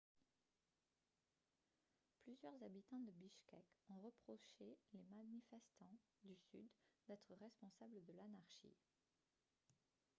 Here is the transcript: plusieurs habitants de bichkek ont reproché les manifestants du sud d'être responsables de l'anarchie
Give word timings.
plusieurs 2.23 2.55
habitants 2.65 3.01
de 3.01 3.11
bichkek 3.11 3.63
ont 3.91 4.01
reproché 4.01 4.75
les 4.93 5.03
manifestants 5.11 5.99
du 6.23 6.35
sud 6.35 6.65
d'être 7.07 7.35
responsables 7.39 8.03
de 8.05 8.13
l'anarchie 8.13 8.75